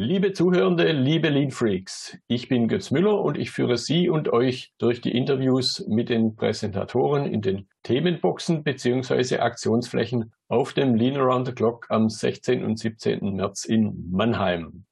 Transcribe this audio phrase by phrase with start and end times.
[0.00, 4.72] Liebe Zuhörende, liebe Lean Freaks, ich bin Götz Müller und ich führe Sie und euch
[4.78, 9.38] durch die Interviews mit den Präsentatoren in den Themenboxen bzw.
[9.38, 12.64] Aktionsflächen auf dem Lean Around the Clock am 16.
[12.64, 13.34] und 17.
[13.34, 14.84] März in Mannheim.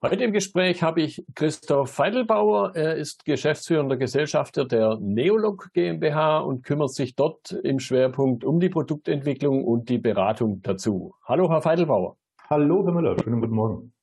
[0.00, 2.70] Heute im Gespräch habe ich Christoph Feidelbauer.
[2.76, 8.68] Er ist geschäftsführender Gesellschafter der Neolog GmbH und kümmert sich dort im Schwerpunkt um die
[8.68, 11.16] Produktentwicklung und die Beratung dazu.
[11.24, 12.16] Hallo, Herr Feidelbauer.
[12.48, 13.16] Hallo, Herr Müller.
[13.20, 13.95] Schönen guten Morgen.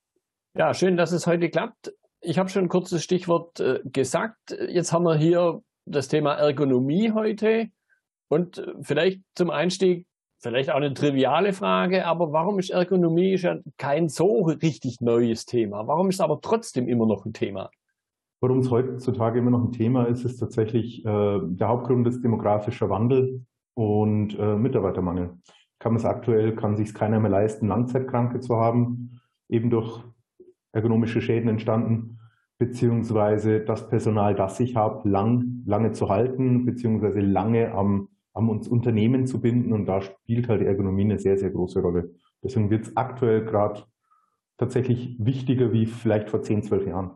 [0.55, 1.95] Ja, schön, dass es heute klappt.
[2.21, 4.55] Ich habe schon ein kurzes Stichwort äh, gesagt.
[4.69, 7.69] Jetzt haben wir hier das Thema Ergonomie heute.
[8.27, 10.05] Und äh, vielleicht zum Einstieg,
[10.37, 15.47] vielleicht auch eine triviale Frage, aber warum ist Ergonomie ist ja kein so richtig neues
[15.47, 15.87] Thema?
[15.87, 17.71] Warum ist es aber trotzdem immer noch ein Thema?
[18.39, 22.91] Warum es heutzutage immer noch ein Thema ist, ist tatsächlich äh, der Hauptgrund ist demografischer
[22.91, 25.35] Wandel und äh, Mitarbeitermangel.
[25.79, 29.19] Kann man es aktuell, kann sich keiner mehr leisten, Langzeitkranke zu haben,
[29.49, 30.03] eben durch
[30.73, 32.19] ergonomische Schäden entstanden,
[32.57, 38.67] beziehungsweise das Personal, das ich habe, lang, lange zu halten, beziehungsweise lange am, am uns
[38.67, 39.71] Unternehmen zu binden.
[39.71, 42.11] Und da spielt halt die Ergonomie eine sehr, sehr große Rolle.
[42.43, 43.83] Deswegen wird es aktuell gerade
[44.57, 47.11] tatsächlich wichtiger wie vielleicht vor 10, 12 Jahren.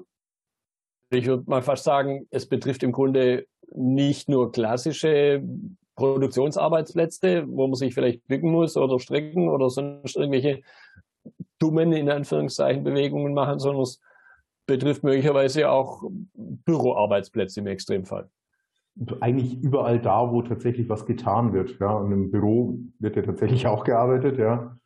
[1.10, 5.42] Ich würde mal fast sagen, es betrifft im Grunde nicht nur klassische
[5.96, 10.62] Produktionsarbeitsplätze, wo man sich vielleicht bücken muss oder strecken oder sonst irgendwelche
[11.60, 14.02] dummen, in Anführungszeichen, Bewegungen machen, sondern es
[14.68, 18.30] betrifft möglicherweise auch Büroarbeitsplätze im Extremfall.
[19.20, 21.80] Eigentlich überall da, wo tatsächlich was getan wird.
[21.80, 21.92] Ja.
[21.92, 24.38] Und im Büro wird ja tatsächlich auch gearbeitet.
[24.38, 24.78] Ja.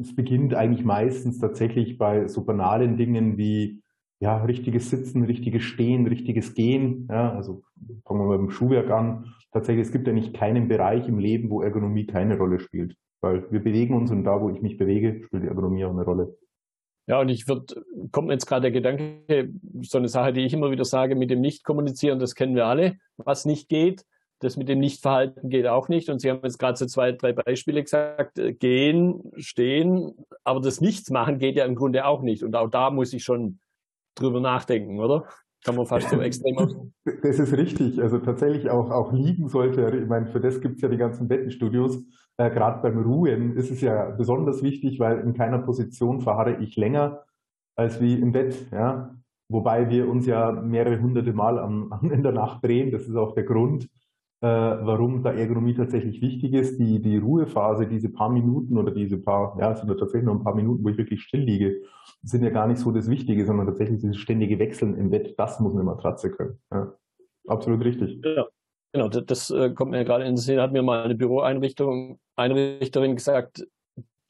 [0.00, 3.82] Es beginnt eigentlich meistens tatsächlich bei so banalen Dingen wie
[4.20, 7.06] ja, richtiges Sitzen, richtiges Stehen, richtiges Gehen.
[7.10, 7.32] Ja.
[7.34, 7.62] Also
[8.04, 9.34] fangen wir mal beim Schuhwerk an.
[9.52, 12.94] Tatsächlich, es gibt ja nicht keinen Bereich im Leben, wo Ergonomie keine Rolle spielt.
[13.20, 16.04] Weil wir bewegen uns und da, wo ich mich bewege, spielt die Ergonomie auch eine
[16.04, 16.36] Rolle.
[17.08, 19.50] Ja, und ich würde, kommt mir jetzt gerade der Gedanke,
[19.80, 22.98] so eine Sache, die ich immer wieder sage, mit dem Nicht-Kommunizieren, das kennen wir alle,
[23.16, 24.04] was nicht geht.
[24.40, 26.10] Das mit dem Nichtverhalten geht auch nicht.
[26.10, 28.38] Und Sie haben jetzt gerade so zwei, drei Beispiele gesagt.
[28.38, 30.14] Äh, gehen, stehen,
[30.44, 32.44] aber das Nichtsmachen geht ja im Grunde auch nicht.
[32.44, 33.58] Und auch da muss ich schon
[34.14, 35.24] drüber nachdenken, oder?
[35.64, 36.76] Kann man fast so extrem aus.
[37.22, 38.00] Das ist richtig.
[38.00, 41.28] Also tatsächlich auch, auch liegen sollte, ich meine, für das gibt es ja die ganzen
[41.28, 42.04] Bettenstudios.
[42.36, 46.76] Äh, Gerade beim Ruhen ist es ja besonders wichtig, weil in keiner Position verharre ich
[46.76, 47.24] länger
[47.76, 48.68] als wie im Bett.
[48.72, 49.16] Ja?
[49.48, 52.90] Wobei wir uns ja mehrere hunderte Mal am, in der Nacht drehen.
[52.90, 53.88] Das ist auch der Grund,
[54.40, 56.78] warum da Ergonomie tatsächlich wichtig ist.
[56.78, 60.36] Die, die Ruhephase, diese paar Minuten oder diese paar, ja, es sind ja tatsächlich nur
[60.36, 61.80] ein paar Minuten, wo ich wirklich still liege,
[62.22, 65.58] sind ja gar nicht so das Wichtige, sondern tatsächlich dieses ständige Wechseln im Bett, das
[65.60, 66.58] muss eine Matratze können.
[66.72, 66.92] Ja.
[67.48, 68.20] Absolut richtig.
[68.24, 68.46] Ja.
[68.92, 72.18] Genau, das, das äh, kommt mir gerade in den Sinn, hat mir mal eine Büroeinrichtung,
[72.36, 73.66] Einrichterin gesagt,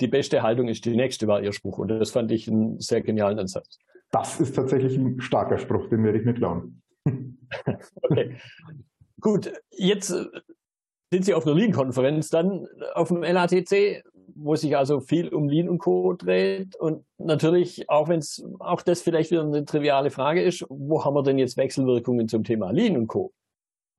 [0.00, 1.78] die beste Haltung ist die nächste, war ihr Spruch.
[1.78, 3.78] Und das fand ich einen sehr genialen Ansatz.
[4.10, 6.82] Das ist tatsächlich ein starker Spruch, den werde ich mir klauen.
[8.02, 8.36] okay.
[9.20, 10.26] Gut, jetzt äh,
[11.10, 15.68] sind Sie auf einer Lean-Konferenz, dann auf dem LATC, wo sich also viel um Lean
[15.68, 16.12] und Co.
[16.12, 16.76] dreht.
[16.76, 21.14] Und natürlich, auch wenn es auch das vielleicht wieder eine triviale Frage ist, wo haben
[21.14, 23.32] wir denn jetzt Wechselwirkungen zum Thema Lean und Co.?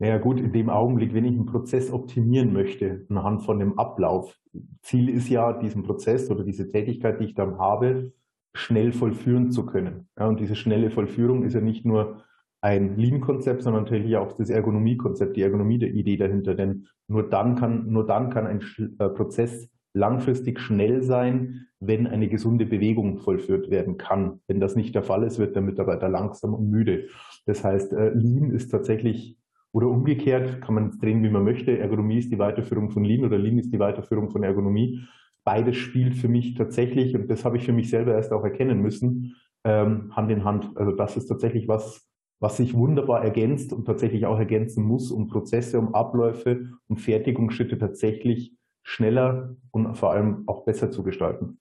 [0.01, 4.37] Naja gut, in dem Augenblick, wenn ich einen Prozess optimieren möchte, anhand von dem Ablauf,
[4.81, 8.13] Ziel ist ja, diesen Prozess oder diese Tätigkeit, die ich dann habe,
[8.53, 10.07] schnell vollführen zu können.
[10.17, 12.23] Ja, und diese schnelle Vollführung ist ja nicht nur
[12.61, 16.55] ein Lean-Konzept, sondern natürlich auch das Ergonomie-Konzept, die Ergonomie der Idee dahinter.
[16.55, 18.61] Denn nur dann kann, nur dann kann ein
[18.99, 24.41] äh, Prozess langfristig schnell sein, wenn eine gesunde Bewegung vollführt werden kann.
[24.47, 27.07] Wenn das nicht der Fall ist, wird der Mitarbeiter langsam und müde.
[27.45, 29.37] Das heißt, äh, Lean ist tatsächlich
[29.71, 31.77] oder umgekehrt, kann man es drehen, wie man möchte.
[31.77, 35.01] Ergonomie ist die Weiterführung von Lean oder Lean ist die Weiterführung von Ergonomie.
[35.45, 38.81] Beides spielt für mich tatsächlich, und das habe ich für mich selber erst auch erkennen
[38.81, 40.71] müssen, ähm, Hand in Hand.
[40.75, 42.08] Also das ist tatsächlich was,
[42.39, 47.77] was sich wunderbar ergänzt und tatsächlich auch ergänzen muss, um Prozesse, um Abläufe, um Fertigungsschritte
[47.77, 48.53] tatsächlich
[48.83, 51.59] schneller und vor allem auch besser zu gestalten.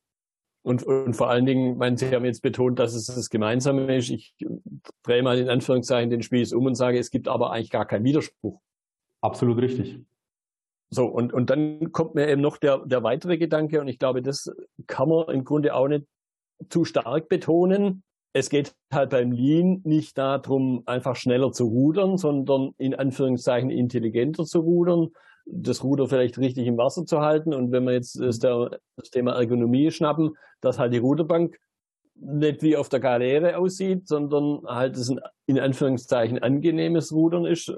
[0.63, 4.11] Und, und vor allen Dingen, meine, Sie haben jetzt betont, dass es das Gemeinsame ist.
[4.11, 4.35] Ich
[5.03, 8.05] drehe mal in Anführungszeichen den Spieß um und sage, es gibt aber eigentlich gar keinen
[8.05, 8.61] Widerspruch.
[9.21, 10.01] Absolut richtig.
[10.91, 14.23] So, und, und dann kommt mir eben noch der, der weitere Gedanke, und ich glaube,
[14.23, 14.51] das
[14.87, 16.07] kann man im Grunde auch nicht
[16.71, 18.03] zu stark betonen
[18.33, 24.45] es geht halt beim Lean nicht darum, einfach schneller zu rudern, sondern in Anführungszeichen intelligenter
[24.45, 25.09] zu rudern,
[25.47, 27.55] das Ruder vielleicht richtig im Wasser zu halten.
[27.55, 31.59] Und wenn wir jetzt das, das Thema Ergonomie schnappen, dass halt die Ruderbank
[32.15, 37.73] nicht wie auf der Galeere aussieht, sondern halt es ein in Anführungszeichen angenehmes Rudern ist,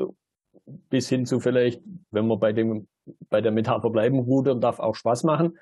[0.89, 2.89] bis hin zu vielleicht, wenn wir bei dem
[3.29, 5.59] bei der Metapher bleiben, Rudern darf auch Spaß machen.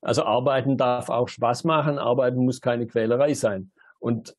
[0.00, 3.72] Also arbeiten darf auch Spaß machen, arbeiten muss keine Quälerei sein.
[3.98, 4.36] Und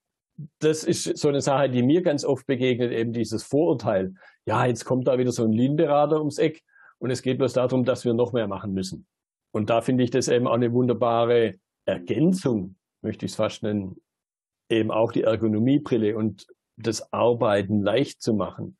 [0.59, 4.13] das ist so eine Sache, die mir ganz oft begegnet, eben dieses Vorurteil.
[4.45, 6.63] Ja, jetzt kommt da wieder so ein Lean-Berater ums Eck
[6.99, 9.07] und es geht bloß darum, dass wir noch mehr machen müssen.
[9.51, 11.55] Und da finde ich das eben auch eine wunderbare
[11.85, 13.99] Ergänzung, möchte ich es fast nennen,
[14.69, 18.77] eben auch die Ergonomiebrille und das Arbeiten leicht zu machen,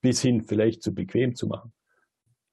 [0.00, 1.72] bis hin vielleicht zu bequem zu machen.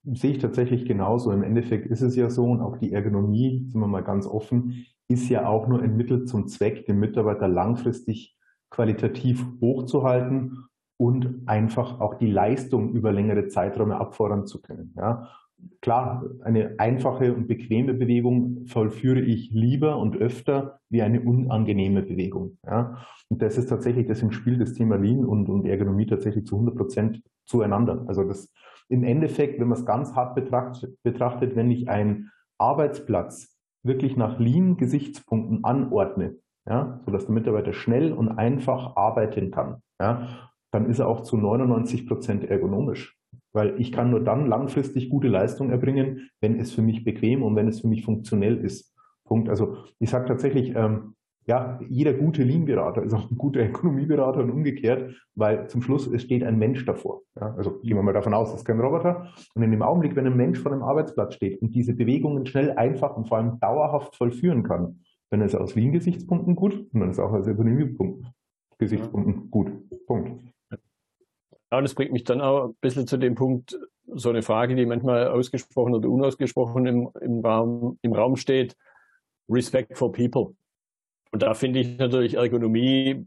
[0.06, 1.32] Sehe ich tatsächlich genauso.
[1.32, 4.86] Im Endeffekt ist es ja so, und auch die Ergonomie, sind wir mal ganz offen,
[5.08, 8.38] ist ja auch nur ein Mittel zum Zweck, den Mitarbeiter langfristig
[8.70, 10.66] qualitativ hochzuhalten
[10.98, 14.94] und einfach auch die Leistung über längere Zeiträume abfordern zu können.
[14.98, 15.30] Ja.
[15.82, 22.58] Klar, eine einfache und bequeme Bewegung vollführe ich lieber und öfter wie eine unangenehme Bewegung.
[22.66, 22.98] Ja.
[23.30, 26.56] Und das ist tatsächlich das im Spiel des Thema Lean und, und Ergonomie tatsächlich zu
[26.56, 28.04] 100 Prozent zueinander.
[28.08, 28.52] Also das
[28.90, 34.40] im Endeffekt, wenn man es ganz hart betrachtet, betrachtet wenn ich einen Arbeitsplatz wirklich nach
[34.40, 36.36] Lean-Gesichtspunkten anordne,
[36.68, 41.38] ja, sodass der Mitarbeiter schnell und einfach arbeiten kann, ja, dann ist er auch zu
[41.38, 43.18] 99 Prozent ergonomisch.
[43.52, 47.56] Weil ich kann nur dann langfristig gute Leistung erbringen, wenn es für mich bequem und
[47.56, 48.96] wenn es für mich funktionell ist.
[49.26, 49.50] Punkt.
[49.50, 54.52] Also ich sage tatsächlich, ähm, ja, jeder gute Lean-Berater ist auch ein guter Ökonomieberater und
[54.52, 57.22] umgekehrt, weil zum Schluss es steht ein Mensch davor.
[57.40, 59.28] Ja, also gehen wir mal davon aus, es ist kein Roboter.
[59.54, 62.72] Und in dem Augenblick, wenn ein Mensch vor einem Arbeitsplatz steht und diese Bewegungen schnell,
[62.72, 65.02] einfach und vor allem dauerhaft vollführen kann,
[65.32, 69.72] dann ist er aus Lean-Gesichtspunkten gut und dann ist er auch aus Ökonomie-Gesichtspunkten gut.
[70.06, 70.42] Punkt.
[71.72, 74.86] Ja, das bringt mich dann auch ein bisschen zu dem Punkt, so eine Frage, die
[74.86, 78.76] manchmal ausgesprochen oder unausgesprochen im, im, Raum, im Raum steht.
[79.50, 80.56] Respect for people.
[81.34, 83.26] Und da finde ich natürlich Ergonomie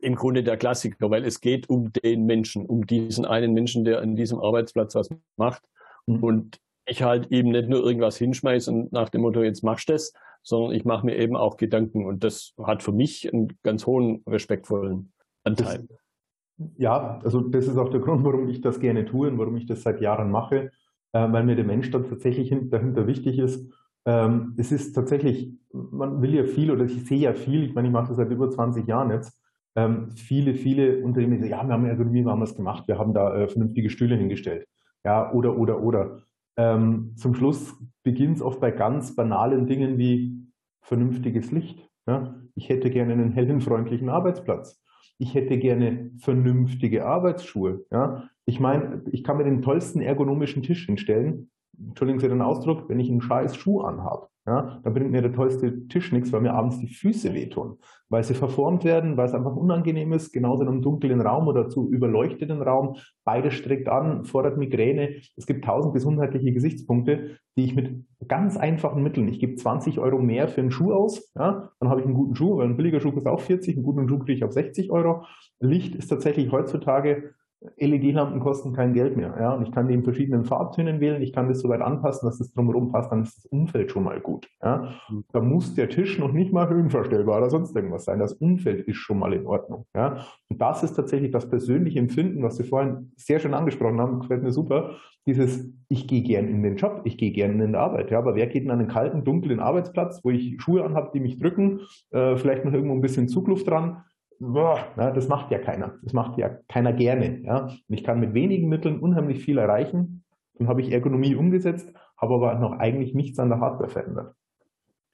[0.00, 4.00] im Grunde der Klassiker, weil es geht um den Menschen, um diesen einen Menschen, der
[4.00, 5.64] an diesem Arbeitsplatz was macht.
[6.06, 6.22] Mhm.
[6.22, 9.94] Und ich halt eben nicht nur irgendwas hinschmeiße und nach dem Motto, jetzt machst du
[9.94, 10.12] das,
[10.44, 12.06] sondern ich mache mir eben auch Gedanken.
[12.06, 15.12] Und das hat für mich einen ganz hohen respektvollen
[15.42, 15.88] Anteil.
[15.88, 19.56] Das, ja, also das ist auch der Grund, warum ich das gerne tue und warum
[19.56, 20.70] ich das seit Jahren mache,
[21.12, 23.72] äh, weil mir der Mensch dann tatsächlich dahinter wichtig ist
[24.06, 27.88] ähm, es ist tatsächlich, man will ja viel oder ich sehe ja viel, ich meine,
[27.88, 29.38] ich mache das seit über 20 Jahren jetzt,
[29.76, 33.14] ähm, viele, viele Unternehmen sagen, ja, wir haben Ergonomie, wir haben das gemacht, wir haben
[33.14, 34.66] da äh, vernünftige Stühle hingestellt.
[35.04, 36.22] Ja, oder, oder, oder.
[36.56, 37.72] Ähm, zum Schluss
[38.02, 40.48] beginnt es oft bei ganz banalen Dingen wie
[40.82, 41.88] vernünftiges Licht.
[42.06, 42.34] Ja?
[42.56, 44.82] Ich hätte gerne einen hellen, freundlichen Arbeitsplatz.
[45.18, 47.84] Ich hätte gerne vernünftige Arbeitsschuhe.
[47.92, 48.28] Ja?
[48.46, 51.50] Ich meine, ich kann mir den tollsten ergonomischen Tisch hinstellen
[51.86, 55.32] entschuldigen Sie den Ausdruck, wenn ich einen scheiß Schuh anhabe, ja, dann bringt mir der
[55.32, 57.76] tollste Tisch nichts, weil mir abends die Füße wehtun,
[58.08, 61.68] weil sie verformt werden, weil es einfach unangenehm ist, genauso in einem dunklen Raum oder
[61.68, 62.96] zu überleuchteten Raum.
[63.24, 65.16] Beides streckt an, fordert Migräne.
[65.36, 70.18] Es gibt tausend gesundheitliche Gesichtspunkte, die ich mit ganz einfachen Mitteln, ich gebe 20 Euro
[70.18, 73.00] mehr für einen Schuh aus, ja, dann habe ich einen guten Schuh, weil ein billiger
[73.00, 75.24] Schuh kostet auch 40, einen guten Schuh kriege ich auf 60 Euro.
[75.60, 79.36] Licht ist tatsächlich heutzutage LED-Lampen kosten kein Geld mehr.
[79.38, 79.52] Ja?
[79.52, 81.22] Und ich kann die in verschiedenen Farbtönen wählen.
[81.22, 83.10] Ich kann das so weit anpassen, dass das drumherum passt.
[83.10, 84.48] Dann ist das Umfeld schon mal gut.
[84.62, 84.94] Ja?
[85.32, 88.20] Da muss der Tisch noch nicht mal höhenverstellbar oder sonst irgendwas sein.
[88.20, 89.86] Das Umfeld ist schon mal in Ordnung.
[89.94, 90.24] Ja?
[90.48, 94.20] Und das ist tatsächlich das persönliche Empfinden, was Sie vorhin sehr schön angesprochen haben.
[94.20, 94.96] Gefällt mir super.
[95.26, 98.10] Dieses, ich gehe gern in den Job, ich gehe gern in die Arbeit.
[98.12, 98.18] Ja?
[98.18, 101.80] Aber wer geht in einen kalten, dunklen Arbeitsplatz, wo ich Schuhe anhabe, die mich drücken,
[102.10, 104.04] äh, vielleicht noch irgendwo ein bisschen Zugluft dran,
[104.40, 105.98] ja, das macht ja keiner.
[106.02, 107.40] Das macht ja keiner gerne.
[107.42, 107.64] Ja.
[107.64, 110.24] Und ich kann mit wenigen Mitteln unheimlich viel erreichen.
[110.54, 114.34] Dann habe ich Ergonomie umgesetzt, habe aber noch eigentlich nichts an der Hardware verändert.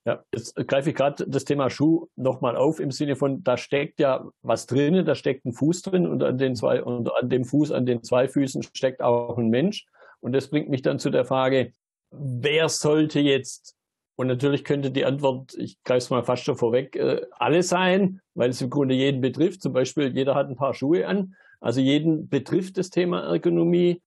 [0.07, 4.00] Ja, jetzt greife ich gerade das Thema Schuh nochmal auf im Sinne von, da steckt
[4.00, 7.45] ja was drin, da steckt ein Fuß drin und an den zwei, und an dem
[7.45, 9.87] Fuß, an den zwei Füßen steckt auch ein Mensch.
[10.21, 11.73] Und das bringt mich dann zu der Frage,
[12.11, 13.76] wer sollte jetzt
[14.16, 18.21] und natürlich könnte die Antwort, ich greife es mal fast schon vorweg, äh, alle sein,
[18.35, 19.62] weil es im Grunde jeden betrifft.
[19.62, 21.35] Zum Beispiel, jeder hat ein paar Schuhe an.
[21.61, 24.02] Also jeden betrifft das Thema Ergonomie.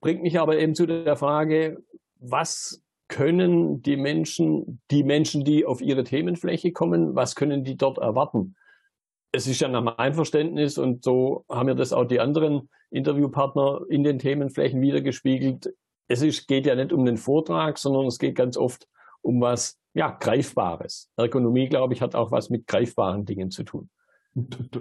[0.00, 1.78] Bringt mich aber eben zu der Frage,
[2.18, 7.98] was können die Menschen, die Menschen, die auf ihre Themenfläche kommen, was können die dort
[7.98, 8.56] erwarten?
[9.32, 13.82] Es ist ja nach meinem Verständnis und so haben mir das auch die anderen Interviewpartner
[13.88, 15.72] in den Themenflächen wiedergespiegelt.
[16.08, 18.86] Es ist, geht ja nicht um den Vortrag, sondern es geht ganz oft
[19.26, 21.10] um was ja, Greifbares.
[21.16, 23.88] Ergonomie, glaube ich, hat auch was mit greifbaren Dingen zu tun.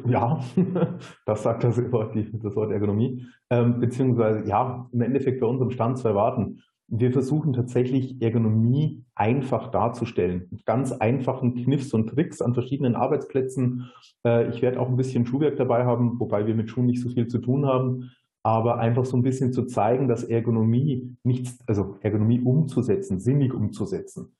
[0.06, 0.44] Ja,
[1.25, 3.25] das sagt das Wort, das Wort Ergonomie.
[3.50, 6.62] Ähm, beziehungsweise, ja, im Endeffekt bei unserem Stand zu erwarten.
[6.88, 10.48] Wir versuchen tatsächlich Ergonomie einfach darzustellen.
[10.52, 13.90] Mit ganz einfachen Kniffs und Tricks an verschiedenen Arbeitsplätzen.
[14.25, 17.10] Äh, ich werde auch ein bisschen Schuhwerk dabei haben, wobei wir mit Schuhen nicht so
[17.10, 18.12] viel zu tun haben
[18.46, 24.36] aber einfach so ein bisschen zu zeigen, dass Ergonomie nichts, also Ergonomie umzusetzen, sinnig umzusetzen,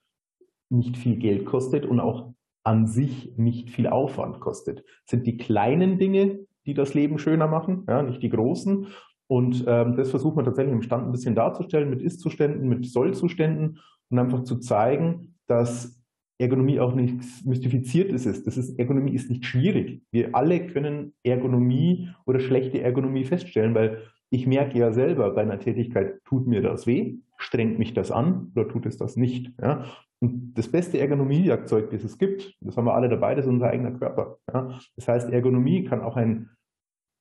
[0.70, 2.32] nicht viel Geld kostet und auch
[2.64, 4.82] an sich nicht viel Aufwand kostet.
[4.82, 8.90] Das sind die kleinen Dinge, die das Leben schöner machen, ja, nicht die großen.
[9.26, 13.80] Und ähm, das versucht man tatsächlich im Stand ein bisschen darzustellen mit Ist-Zuständen, mit Soll-Zuständen
[14.10, 16.00] und einfach zu zeigen, dass
[16.38, 18.46] Ergonomie auch nichts Mystifiziertes ist.
[18.46, 18.78] Das ist.
[18.78, 20.02] Ergonomie ist nicht schwierig.
[20.12, 25.60] Wir alle können Ergonomie oder schlechte Ergonomie feststellen, weil ich merke ja selber bei einer
[25.60, 29.52] Tätigkeit, tut mir das weh, strengt mich das an oder tut es das nicht.
[29.62, 29.86] Ja?
[30.20, 33.68] Und das beste Ergonomiewerkzeug, das es gibt, das haben wir alle dabei, das ist unser
[33.68, 34.38] eigener Körper.
[34.52, 34.80] Ja?
[34.96, 36.50] Das heißt, Ergonomie kann auch ein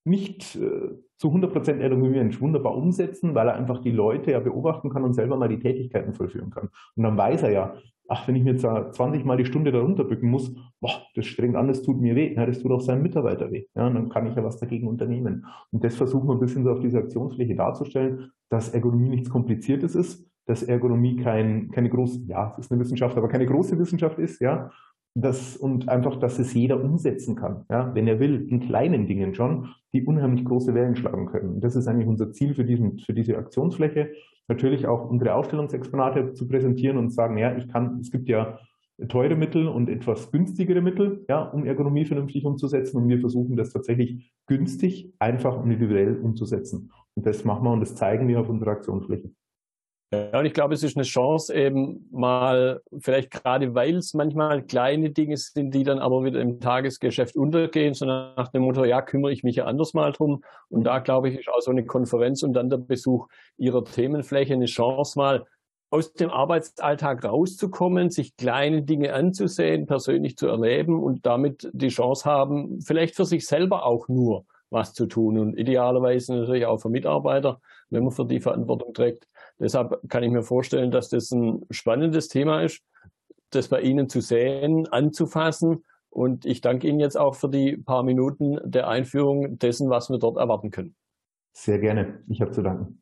[0.07, 5.05] nicht äh, zu 100% Ergonomie wunderbar umsetzen, weil er einfach die Leute ja beobachten kann
[5.05, 6.69] und selber mal die Tätigkeiten vollführen kann.
[6.97, 7.77] Und dann weiß er ja,
[8.15, 11.57] ach, wenn ich mir jetzt 20 Mal die Stunde darunter bücken muss, boah, das strengt
[11.57, 12.35] an, das tut mir weh.
[12.35, 13.67] Das tut auch seinem Mitarbeiter weh.
[13.75, 15.47] Ja, dann kann ich ja was dagegen unternehmen.
[15.73, 19.97] Und das versuchen wir ein bisschen so auf dieser Aktionsfläche darzustellen, dass Ergonomie nichts Kompliziertes
[19.97, 24.19] ist, dass Ergonomie kein, keine große, ja, es ist eine Wissenschaft, aber keine große Wissenschaft
[24.19, 24.71] ist, ja.
[25.17, 29.35] Das, und einfach, dass es jeder umsetzen kann, ja, wenn er will, in kleinen Dingen
[29.35, 31.61] schon, die unheimlich große Wellen schlagen können.
[31.61, 34.11] Das ist eigentlich unser Ziel für, diesen, für diese Aktionsfläche
[34.49, 38.59] natürlich auch unsere Ausstellungsexponate zu präsentieren und sagen, ja, ich kann, es gibt ja
[39.09, 42.99] teure Mittel und etwas günstigere Mittel, ja, um Ergonomie vernünftig umzusetzen.
[42.99, 46.93] Und wir versuchen das tatsächlich günstig, einfach und individuell umzusetzen.
[47.15, 49.31] Und das machen wir und das zeigen wir auf unserer Aktionsfläche.
[50.33, 54.63] Ja, und ich glaube, es ist eine Chance, eben mal, vielleicht gerade weil es manchmal
[54.63, 59.03] kleine Dinge sind, die dann aber wieder im Tagesgeschäft untergehen, sondern nach dem Motto, ja,
[59.03, 60.43] kümmere ich mich ja anders mal drum.
[60.69, 64.55] Und da, glaube ich, ist auch so eine Konferenz und dann der Besuch Ihrer Themenfläche
[64.55, 65.45] eine Chance, mal
[65.91, 72.25] aus dem Arbeitsalltag rauszukommen, sich kleine Dinge anzusehen, persönlich zu erleben und damit die Chance
[72.29, 76.89] haben, vielleicht für sich selber auch nur was zu tun und idealerweise natürlich auch für
[76.89, 81.65] Mitarbeiter, wenn man für die Verantwortung trägt, Deshalb kann ich mir vorstellen, dass das ein
[81.71, 82.83] spannendes Thema ist,
[83.51, 85.85] das bei Ihnen zu sehen, anzufassen.
[86.11, 90.19] Und ich danke Ihnen jetzt auch für die paar Minuten der Einführung dessen, was wir
[90.19, 90.95] dort erwarten können.
[91.53, 92.23] Sehr gerne.
[92.29, 93.01] Ich habe zu danken.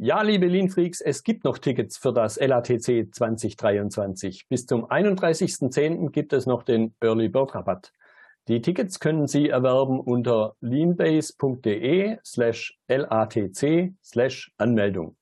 [0.00, 4.46] Ja, liebe Lean Freaks, es gibt noch Tickets für das LATC 2023.
[4.48, 6.10] Bis zum 31.10.
[6.10, 7.92] gibt es noch den Early Bird Rabatt.
[8.46, 15.17] Die Tickets können Sie erwerben unter leanbase.de slash LATC slash Anmeldung.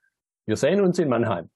[0.46, 1.50] Wir sehen uns in Mannheim.